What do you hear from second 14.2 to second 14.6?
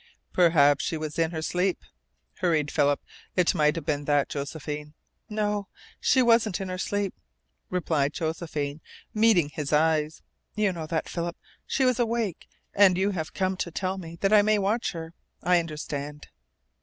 that I may